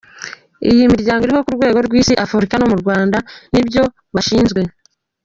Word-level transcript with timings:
Iyi 0.69 0.83
miryango 0.93 1.21
iriho 1.23 1.41
ku 1.45 1.51
rwego 1.57 1.79
rw’Isi, 1.87 2.13
Afurika 2.25 2.53
no 2.57 2.67
mu 2.71 2.75
Rwanda 2.81 3.17
nibyo 3.51 3.83
bashinzwe. 4.15 4.61